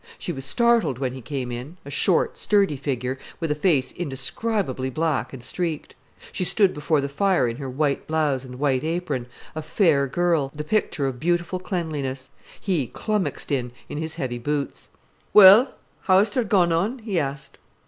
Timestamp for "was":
0.31-0.45